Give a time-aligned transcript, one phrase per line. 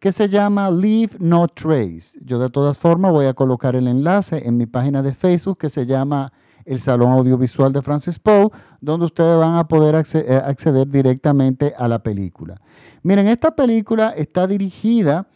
[0.00, 2.18] que se llama Leave No Trace.
[2.24, 5.68] Yo de todas formas voy a colocar el enlace en mi página de Facebook que
[5.68, 6.32] se llama
[6.64, 8.48] el Salón Audiovisual de Francis Poe,
[8.80, 12.60] donde ustedes van a poder eh, acceder directamente a la película.
[13.02, 15.26] Miren, esta película está dirigida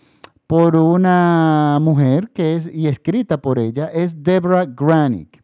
[0.47, 5.44] por una mujer que es y escrita por ella, es Deborah Granick.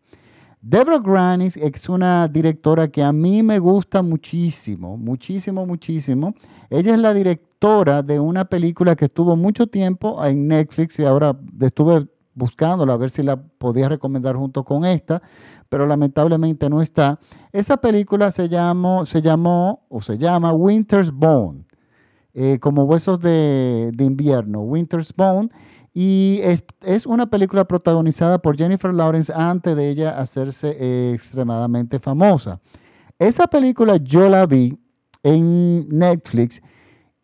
[0.62, 6.34] Deborah Granick es una directora que a mí me gusta muchísimo, muchísimo, muchísimo.
[6.68, 11.34] Ella es la directora de una película que estuvo mucho tiempo en Netflix y ahora
[11.60, 15.22] estuve buscándola a ver si la podía recomendar junto con esta,
[15.68, 17.18] pero lamentablemente no está.
[17.52, 21.64] Esa película se llamó, se llamó o se llama Winter's Bone,
[22.34, 25.50] eh, como huesos de, invierno, Winter's Bone.
[25.92, 26.40] Y
[26.82, 32.60] es, una película protagonizada por Jennifer Lawrence antes de ella hacerse eh, extremadamente famosa.
[33.18, 34.78] Esa película yo la vi
[35.22, 36.62] en Netflix.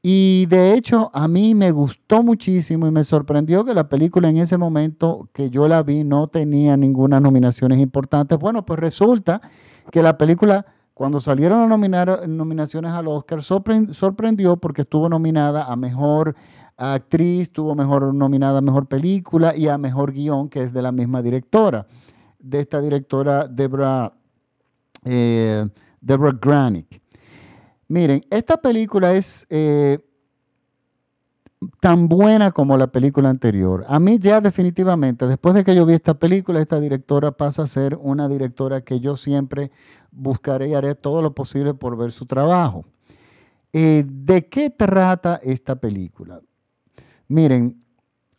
[0.03, 4.37] Y de hecho a mí me gustó muchísimo y me sorprendió que la película en
[4.37, 8.39] ese momento que yo la vi no tenía ninguna nominaciones importantes.
[8.39, 9.41] Bueno, pues resulta
[9.91, 16.37] que la película cuando salieron las nominaciones al Oscar sorprendió porque estuvo nominada a Mejor
[16.77, 20.93] Actriz, estuvo mejor nominada a Mejor Película y a Mejor Guión, que es de la
[20.93, 21.87] misma directora,
[22.39, 24.13] de esta directora Deborah,
[25.05, 25.67] eh,
[26.01, 27.01] Deborah Granick.
[27.89, 29.99] Miren, esta película es eh,
[31.81, 33.85] tan buena como la película anterior.
[33.89, 37.67] A mí ya definitivamente, después de que yo vi esta película, esta directora pasa a
[37.67, 39.71] ser una directora que yo siempre
[40.11, 42.85] buscaré y haré todo lo posible por ver su trabajo.
[43.73, 46.41] Eh, ¿De qué trata esta película?
[47.28, 47.82] Miren,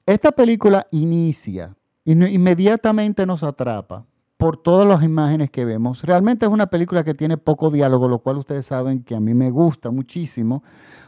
[0.06, 1.76] esta película inicia,
[2.06, 4.06] inmediatamente nos atrapa
[4.38, 6.04] por todas las imágenes que vemos.
[6.04, 9.34] Realmente es una película que tiene poco diálogo, lo cual ustedes saben que a mí
[9.34, 10.64] me gusta muchísimo,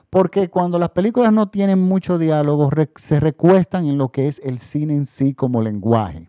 [0.09, 4.59] porque cuando las películas no tienen mucho diálogo, se recuestan en lo que es el
[4.59, 6.28] cine en sí como lenguaje.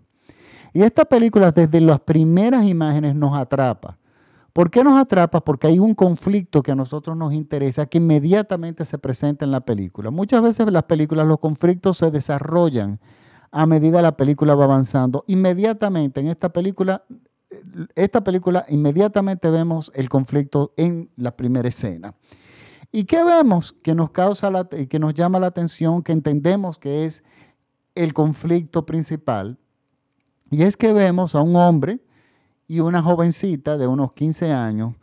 [0.73, 3.99] Y esta película desde las primeras imágenes nos atrapa.
[4.53, 5.41] ¿Por qué nos atrapa?
[5.43, 9.61] Porque hay un conflicto que a nosotros nos interesa que inmediatamente se presenta en la
[9.61, 10.11] película.
[10.11, 13.01] Muchas veces en las películas los conflictos se desarrollan
[13.53, 15.25] a medida la película va avanzando.
[15.27, 17.05] Inmediatamente en esta película,
[17.95, 22.15] esta película inmediatamente vemos el conflicto en la primera escena.
[22.93, 27.05] ¿Y qué vemos que nos causa la, que nos llama la atención, que entendemos que
[27.05, 27.23] es
[27.95, 29.59] el conflicto principal?
[30.51, 32.01] Y es que vemos a un hombre
[32.71, 34.95] y una jovencita de unos 15 años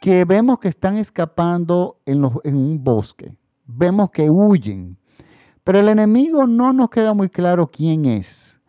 [0.00, 3.36] que vemos que están escapando en, en un bosque.
[3.66, 4.98] Vemos que huyen
[5.64, 8.60] pero el enemigo no nos queda muy claro quién es.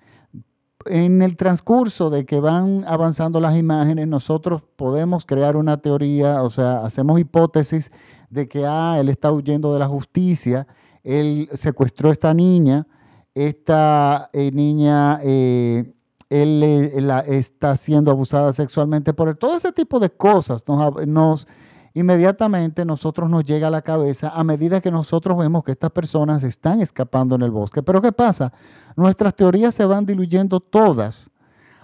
[0.86, 6.50] En el transcurso de que van avanzando las imágenes, nosotros podemos crear una teoría, o
[6.50, 7.92] sea, hacemos hipótesis
[8.30, 10.68] de que, ah, él está huyendo de la justicia,
[11.04, 12.86] él secuestró a esta niña,
[13.34, 15.94] esta eh, niña, eh,
[16.42, 19.38] él está siendo abusada sexualmente por él.
[19.38, 21.48] Todo ese tipo de cosas nos, nos
[21.94, 26.44] inmediatamente nosotros nos llega a la cabeza a medida que nosotros vemos que estas personas
[26.44, 27.84] están escapando en el bosque.
[27.84, 28.52] Pero ¿qué pasa?
[28.96, 31.30] Nuestras teorías se van diluyendo todas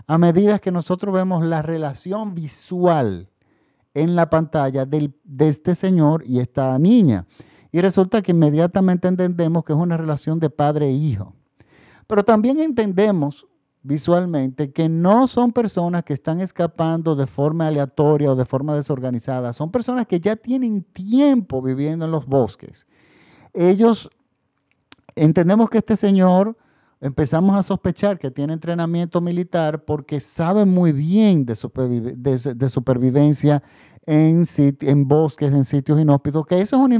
[0.07, 3.29] a medida que nosotros vemos la relación visual
[3.93, 7.27] en la pantalla de este señor y esta niña.
[7.71, 11.35] Y resulta que inmediatamente entendemos que es una relación de padre e hijo.
[12.07, 13.45] Pero también entendemos
[13.81, 19.53] visualmente que no son personas que están escapando de forma aleatoria o de forma desorganizada,
[19.53, 22.85] son personas que ya tienen tiempo viviendo en los bosques.
[23.53, 24.09] Ellos,
[25.15, 26.57] entendemos que este señor,
[27.01, 33.63] empezamos a sospechar que tiene entrenamiento militar porque sabe muy bien de, supervivencia
[34.09, 36.93] en, en bosques, en sitios inhóspitos, que eso es, un,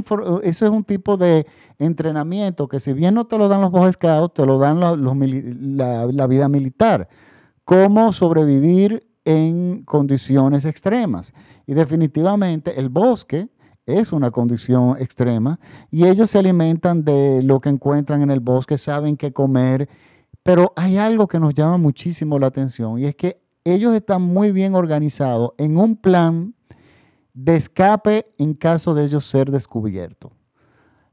[0.44, 1.44] eso es un tipo de
[1.80, 6.26] entrenamiento que si bien no te lo dan los Boy Scouts, te lo dan la,
[6.28, 7.08] vida militar.
[7.64, 11.34] Cómo sobrevivir en condiciones extremas.
[11.66, 13.48] Y definitivamente el bosque
[13.86, 15.58] es una condición extrema
[15.90, 19.88] y ellos se alimentan de lo que encuentran en el bosque, saben qué comer,
[20.44, 24.52] pero hay algo que nos llama muchísimo la atención y es que ellos están muy
[24.52, 26.54] bien organizados en un plan
[27.34, 30.32] de escape en caso de ellos ser descubiertos.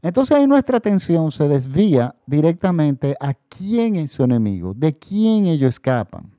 [0.01, 5.69] Entonces ahí nuestra atención se desvía directamente a quién es su enemigo, de quién ellos
[5.71, 6.31] escapan.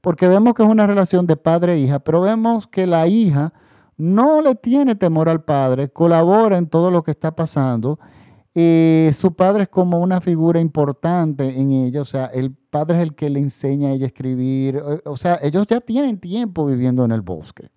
[0.00, 3.52] porque vemos que es una relación de padre e hija, pero vemos que la hija
[3.96, 7.98] no le tiene temor al padre, colabora en todo lo que está pasando.
[8.54, 13.02] y su padre es como una figura importante en ella, o sea, el padre es
[13.04, 17.04] el que le enseña a ella a escribir, o sea, ellos ya tienen tiempo viviendo
[17.04, 17.70] en el bosque.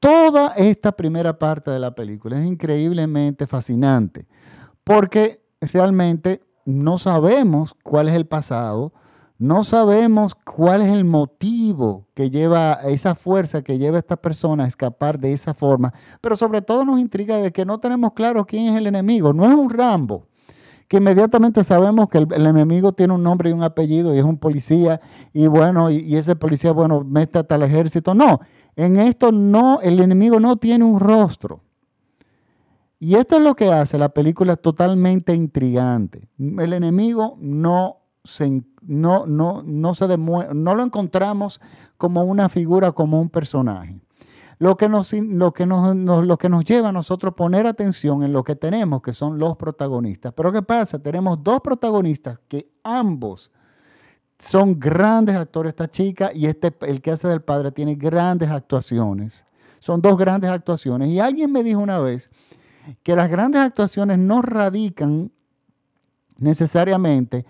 [0.00, 4.26] Toda esta primera parte de la película es increíblemente fascinante,
[4.82, 8.94] porque realmente no sabemos cuál es el pasado,
[9.36, 14.64] no sabemos cuál es el motivo que lleva esa fuerza que lleva a esta persona
[14.64, 15.92] a escapar de esa forma,
[16.22, 19.34] pero sobre todo nos intriga de que no tenemos claro quién es el enemigo.
[19.34, 20.26] No es un Rambo,
[20.90, 24.38] que inmediatamente sabemos que el, enemigo tiene un nombre y un apellido y es un
[24.38, 25.00] policía
[25.32, 28.12] y bueno, y, ese policía, bueno, mete hasta el ejército.
[28.12, 28.40] No,
[28.76, 31.62] en esto no, el enemigo no tiene un rostro.
[32.98, 36.28] Y esto es lo que hace la película totalmente intrigante.
[36.38, 41.60] El enemigo no se, no, no, no, se no lo encontramos
[41.96, 43.98] como una figura, como un personaje.
[44.58, 48.34] Lo que, nos, lo, que nos, lo que nos lleva a nosotros poner atención en
[48.34, 50.34] lo que tenemos, que son los protagonistas.
[50.34, 50.98] Pero ¿qué pasa?
[50.98, 53.50] Tenemos dos protagonistas que ambos
[54.40, 55.70] son grandes actores.
[55.70, 59.44] Esta chica y este, el que hace del padre tiene grandes actuaciones.
[59.78, 61.10] Son dos grandes actuaciones.
[61.10, 62.30] Y alguien me dijo una vez
[63.02, 65.30] que las grandes actuaciones no radican
[66.38, 67.44] necesariamente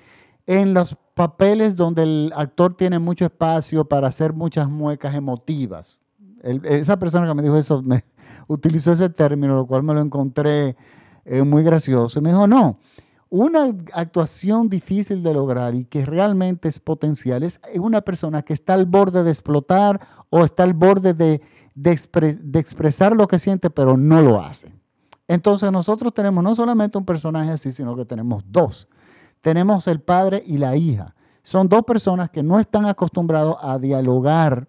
[0.47, 6.01] en los papeles donde el actor tiene mucho espacio para hacer muchas muecas emotivas.
[6.43, 7.85] esa persona que me dijo eso
[8.49, 10.77] utilizó ese término, lo cual me lo encontré
[11.25, 12.19] eh, muy gracioso.
[12.19, 12.79] Y me dijo, no,
[13.31, 18.75] una actuación difícil de lograr y que realmente es potencial es una persona que está
[18.75, 21.41] al borde de explotar o está al borde de,
[21.75, 24.75] de expresar lo que siente, pero no lo hace.
[25.29, 28.89] Entonces nosotros tenemos no solamente un personaje así, sino que tenemos dos
[29.41, 31.15] tenemos el padre y la hija.
[31.43, 34.69] Son dos personas que no están acostumbrados a dialogar,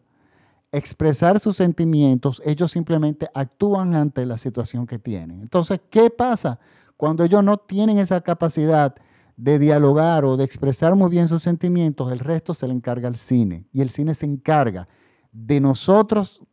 [0.72, 5.42] expresar sus sentimientos, ellos simplemente actúan ante la situación que tienen.
[5.42, 6.60] Entonces, ¿qué pasa
[7.02, 8.94] cuando ellos no tienen esa capacidad
[9.36, 12.12] de dialogar o de expresar muy bien sus sentimientos?
[12.12, 14.88] El resto se le encarga al cine y el cine se encarga
[15.32, 16.44] de nosotros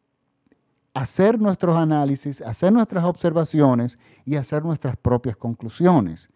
[0.94, 6.30] hacer nuestros análisis, hacer nuestras observaciones y hacer nuestras propias conclusiones.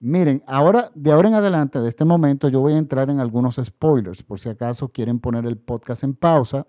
[0.00, 3.54] Miren, ahora, de ahora en adelante, de este momento, yo voy a entrar en algunos
[3.56, 6.66] spoilers, por si acaso quieren poner el podcast en pausa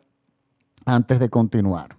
[0.85, 1.97] antes de continuar.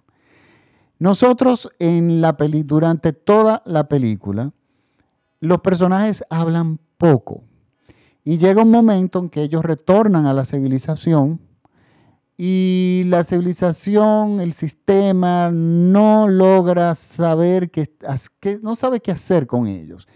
[0.98, 4.52] Nosotros en la peli, durante toda la película,
[5.40, 7.44] los personajes hablan poco.
[8.24, 11.40] Y llega un momento en que ellos retornan a la civilización
[12.36, 17.88] y la civilización, el sistema, no logra saber qué,
[18.62, 20.06] no sabe qué hacer con ellos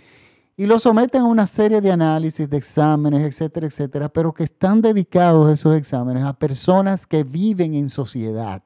[0.60, 4.82] y lo someten a una serie de análisis, de exámenes, etcétera, etcétera, pero que están
[4.82, 8.62] dedicados esos exámenes a personas que viven en sociedad.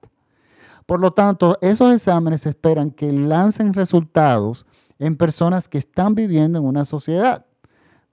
[0.86, 4.66] Por lo tanto, esos exámenes esperan que lancen resultados
[4.98, 7.46] en personas que están viviendo en una sociedad,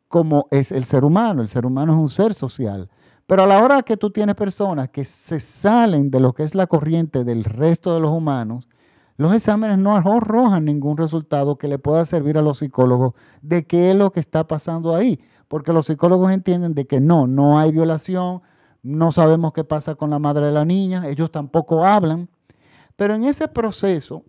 [0.08, 1.42] como es el ser humano.
[1.42, 2.90] El ser humano es un ser social.
[3.28, 6.56] Pero a la hora que tú tienes personas que se salen de lo que es
[6.56, 8.68] la corriente del resto de los humanos,
[9.18, 13.92] los exámenes no arrojan ningún resultado que le pueda servir a los psicólogos de qué
[13.92, 17.72] es lo que está pasando ahí, porque los psicólogos entienden de que no, no hay
[17.72, 18.42] violación,
[18.82, 22.30] no sabemos qué pasa con la madre de la niña, ellos tampoco hablan,
[23.02, 24.24] pero en ese proceso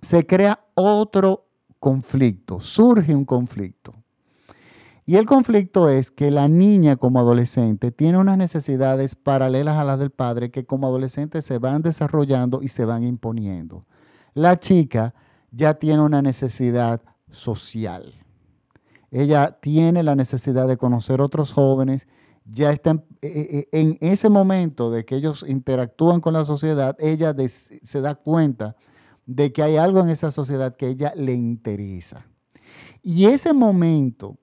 [0.00, 1.44] se crea otro
[1.78, 3.92] conflicto, surge un conflicto.
[5.04, 9.98] Y el conflicto es que la niña como adolescente tiene unas necesidades paralelas a las
[9.98, 13.84] del padre que como adolescente se van desarrollando y se van imponiendo
[14.32, 15.12] la chica
[15.50, 18.14] ya tiene una necesidad social.
[19.10, 22.08] Ella tiene la necesidad de conocer otros jóvenes,
[22.52, 27.34] ya está en, eh, eh, ese momento de que ellos interactúan con la sociedad, ella
[27.48, 28.76] se da cuenta
[29.26, 32.26] de que hay algo en esa sociedad que a ella le interesa.
[33.02, 34.38] Y ese momento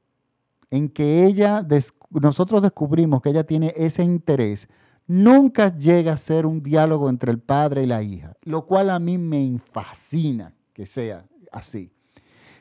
[0.71, 1.65] en que ella,
[2.09, 4.67] nosotros descubrimos que ella tiene ese interés,
[5.07, 8.99] nunca llega a ser un diálogo entre el padre y la hija, lo cual a
[8.99, 11.91] mí me fascina que sea así,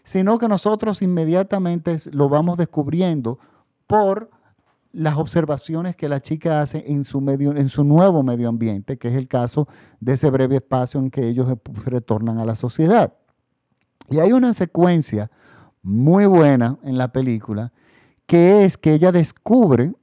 [0.03, 3.39] sino que nosotros inmediatamente lo vamos descubriendo
[3.87, 4.31] por
[4.99, 9.09] las observaciones que la chica hace en su, medio, en su nuevo medio ambiente, que
[9.09, 9.69] es el caso
[10.01, 11.49] de ese breve espacio en que ellos
[11.85, 13.15] retornan a la sociedad.
[14.11, 15.31] Y hay una secuencia
[15.83, 17.73] muy buena en la película,
[18.27, 19.95] que es que ella descubre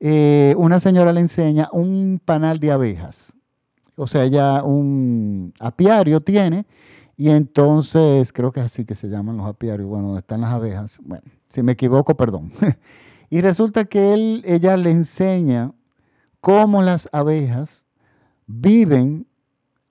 [0.00, 3.34] eh, una señora le enseña un panal de abejas.
[3.96, 6.66] O sea, ella un apiario tiene
[7.16, 10.52] y entonces, creo que es así que se llaman los apiarios, bueno, donde están las
[10.52, 10.98] abejas.
[11.02, 12.52] Bueno, si me equivoco, perdón.
[13.30, 15.72] y resulta que él, ella le enseña
[16.40, 17.86] cómo las abejas
[18.46, 19.26] viven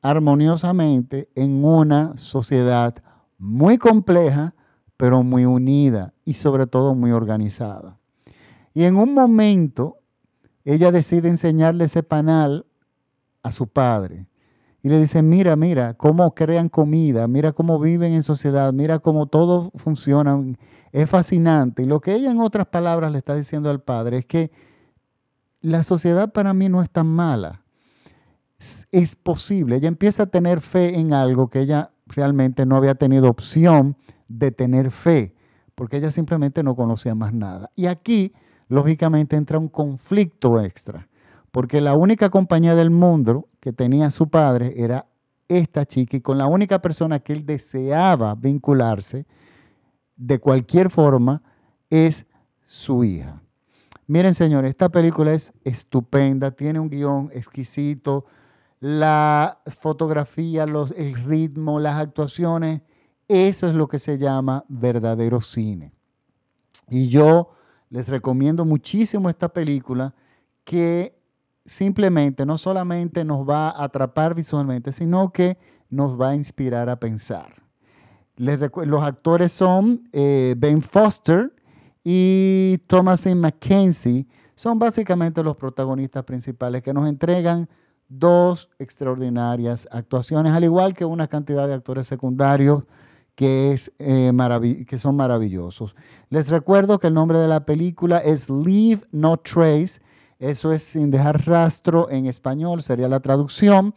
[0.02, 2.96] armoniosamente en una sociedad
[3.38, 4.54] muy compleja,
[4.98, 7.98] pero muy unida y sobre todo muy organizada.
[8.74, 9.98] Y en un momento,
[10.66, 12.66] ella decide enseñarle ese panal
[13.42, 14.28] a su padre.
[14.82, 19.26] Y le dice, mira, mira, cómo crean comida, mira cómo viven en sociedad, mira cómo
[19.28, 20.38] todo funciona.
[20.92, 21.84] Es fascinante.
[21.84, 24.52] Y lo que ella en otras palabras le está diciendo al padre es que
[25.62, 27.64] la sociedad para mí no es tan mala.
[28.92, 29.78] Es, posible.
[29.78, 33.96] Ella empieza a tener fe en algo que ella realmente no había tenido opción
[34.28, 35.34] de tener fe,
[35.76, 37.72] porque ella simplemente no conocía más nada.
[37.76, 38.34] Y aquí,
[38.68, 41.08] lógicamente, entra un conflicto extra,
[41.52, 45.06] porque la única compañía del mundo que tenía su padre era
[45.48, 49.26] esta chica y con la única persona que él deseaba vincularse
[50.20, 51.42] de cualquier forma
[51.90, 52.28] es
[52.66, 53.42] su hija.
[54.06, 58.26] Miren, señores, esta película es estupenda, tiene un guion exquisito,
[58.80, 62.82] la fotografía, el ritmo, las actuaciones,
[63.28, 65.94] eso es lo que se llama verdadero cine.
[66.90, 67.52] Y yo
[67.90, 70.14] les recomiendo muchísimo esta película
[70.64, 71.18] que
[71.66, 75.58] simplemente no solamente nos va a atrapar visualmente, sino que
[75.90, 77.69] nos va a inspirar a pensar.
[78.40, 81.52] Los actores son eh, Ben Foster,
[82.04, 87.70] y Thomasin McKenzie son básicamente los protagonistas principales que nos entregan
[88.08, 92.84] dos extraordinarias actuaciones, al igual que una cantidad de actores secundarios
[93.36, 94.34] que, es, eh,
[94.88, 95.96] que son maravillosos.
[96.30, 100.02] Les recuerdo que el nombre de la película es Leave No Trace,
[100.40, 103.94] eso es sin dejar rastro en español, sería la traducción.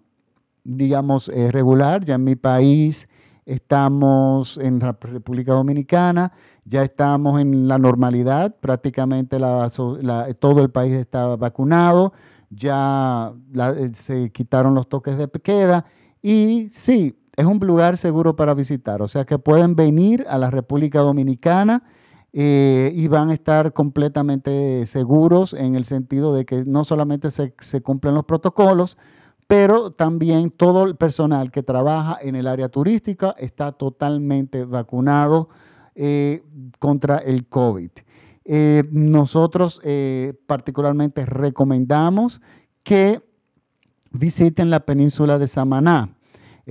[0.63, 2.03] digamos, eh, regular.
[2.03, 3.07] Ya en mi país
[3.45, 6.31] estamos en la República Dominicana,
[6.65, 9.38] ya estamos en la normalidad, prácticamente
[10.39, 12.13] todo el país está vacunado,
[12.50, 15.86] ya eh, se quitaron los toques de queda
[16.21, 20.51] y sí, es un lugar seguro para visitar, o sea que pueden venir a la
[20.51, 21.83] República Dominicana
[22.33, 27.81] eh, y van a estar completamente seguros en el sentido de que no solamente se,
[27.81, 28.97] cumplen los protocolos,
[29.47, 35.50] pero también todo el personal que trabaja en el área turística está totalmente vacunado
[35.95, 36.43] eh,
[36.79, 37.91] contra el COVID.
[38.45, 39.81] Eh, nosotros
[40.45, 42.41] particularmente recomendamos
[42.83, 43.21] que
[44.11, 46.15] visiten la península de Samaná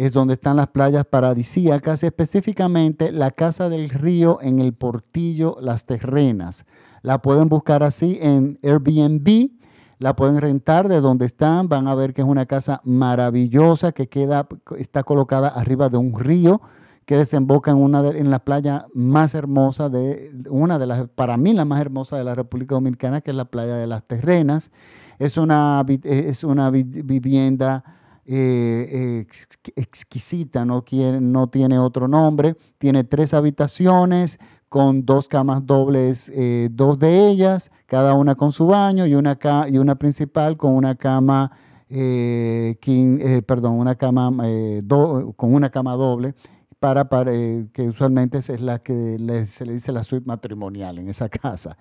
[0.00, 5.84] es donde están las playas paradisíacas, específicamente la Casa del Río en el Portillo Las
[5.84, 6.64] Terrenas.
[7.02, 9.50] La pueden buscar así en Airbnb,
[9.98, 14.08] la pueden rentar de donde están, van a ver que es una casa maravillosa que
[14.08, 16.62] queda, está colocada arriba de un río
[17.04, 21.36] que desemboca en una de, en la playa más hermosa de una de las para
[21.36, 24.70] mí la más hermosa de la República Dominicana que es la playa de las Terrenas
[25.18, 29.26] es una es una vivienda eh,
[29.76, 32.56] exquisita, no, tiene otro nombre.
[32.78, 38.68] Tiene tres habitaciones con dos camas dobles, eh, dos de ellas, cada una con su
[38.68, 39.36] baño y una,
[39.68, 41.50] y una principal con una cama,
[41.88, 42.76] eh,
[43.46, 44.30] perdón, una cama
[45.36, 46.34] con una cama doble
[46.78, 47.04] para,
[47.72, 51.76] que usualmente es la que se le dice la suite matrimonial en esa casa.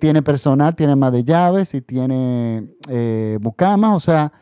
[0.00, 2.66] tiene personal, tiene más de llaves y tiene
[3.40, 4.32] bucamas, o sea,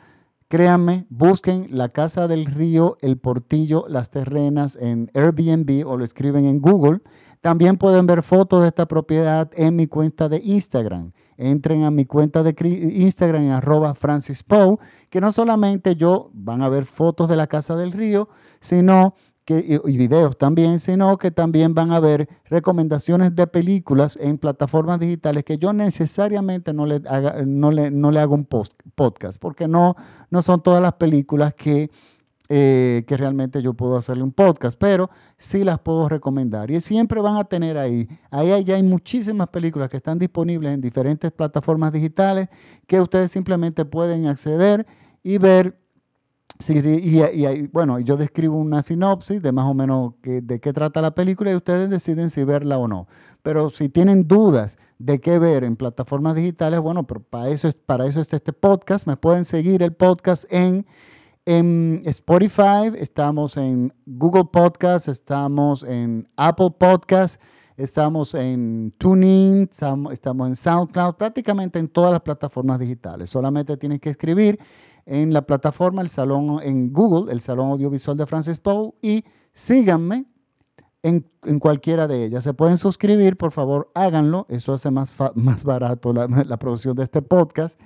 [0.55, 6.47] Créanme, busquen la Casa del Río, El Portillo, Las Terrenas en Airbnb o lo escriben
[6.47, 7.01] en Google.
[7.41, 11.11] También pueden ver fotos de esta propiedad en mi cuenta de Instagram.
[11.37, 12.55] Entren a mi cuenta de
[12.95, 14.45] Instagram en arroba Francis
[15.11, 18.29] que no solamente yo van a ver fotos de la Casa del Río,
[18.61, 24.99] sino y, videos también, sino que también van a haber recomendaciones de películas en plataformas
[25.01, 29.69] digitales que yo necesariamente no le, haga, no le, no le hago un podcast, porque
[29.69, 29.97] no,
[30.31, 31.91] no son todas las películas que,
[32.49, 36.71] eh, que realmente yo puedo hacerle un podcast, pero sí las puedo recomendar.
[36.71, 40.81] Y siempre van a tener ahí, ahí ya hay muchísimas películas que están disponibles en
[40.81, 42.49] diferentes plataformas digitales
[42.87, 44.87] que ustedes simplemente pueden acceder
[45.23, 45.84] y ver
[46.61, 51.51] Y, bueno, yo describo una sinopsis de más o menos de qué trata la película
[51.51, 53.09] y ustedes deciden si verla o no.
[53.43, 58.21] Pero si tienen dudas de qué ver en plataformas digitales, bueno, para eso, para eso
[58.21, 59.07] está este podcast.
[59.07, 60.87] Me pueden seguir el podcast en,
[61.45, 67.43] en Spotify, estamos en Google Podcast, estamos en Apple Podcast,
[67.77, 69.69] estamos en TuneIn,
[70.13, 73.29] estamos en SoundCloud, prácticamente en todas las plataformas digitales.
[73.29, 74.59] Solamente tienen que escribir
[75.07, 80.27] en la plataforma, el salón en Google, el Salón Audiovisual de Francis Poe, y síganme
[81.03, 82.45] en, cualquiera de ellas.
[82.45, 84.47] Se pueden suscribir, por favor, háganlo.
[84.49, 87.79] Eso hace más, más barato la, la, producción de este podcast.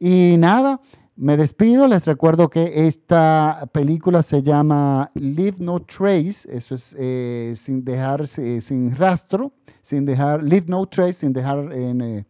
[0.00, 0.80] Y nada,
[1.14, 1.86] me despido.
[1.86, 6.48] Les recuerdo que esta película se llama Leave No Trace.
[6.50, 11.70] Eso es eh, sin dejar, eh, sin rastro, sin dejar, Leave No Trace, sin dejar,
[11.72, 12.24] eh,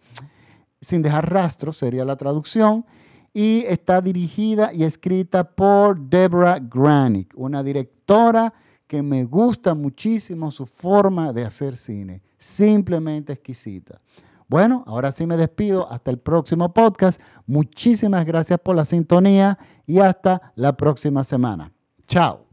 [0.81, 2.85] sin dejar rastro sería la traducción
[3.37, 8.55] y está dirigida y escrita por Deborah Granick, una directora
[8.87, 14.01] que me gusta muchísimo su forma de hacer cine, simplemente exquisita.
[14.49, 17.21] Bueno, ahora sí me despido, hasta el próximo podcast.
[17.47, 21.71] Muchísimas gracias por la sintonía y hasta la próxima semana.
[22.09, 22.46] Chao.